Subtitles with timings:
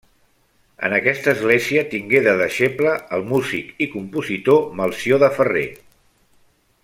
[0.87, 5.69] En aquesta església tingué de deixeble el músic i compositor Melcior de Ferrer.